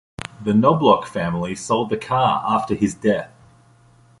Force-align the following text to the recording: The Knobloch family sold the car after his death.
The 0.43 0.55
Knobloch 0.55 1.05
family 1.05 1.53
sold 1.53 1.91
the 1.91 1.95
car 1.97 2.43
after 2.47 2.73
his 2.73 2.95
death. 2.95 3.29